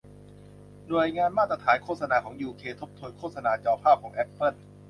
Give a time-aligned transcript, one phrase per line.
[0.87, 4.53] หน่วยงานมาตรฐานโฆษณาของยูเค ทบทวนโฆษณาจอภาพของแอปเปิล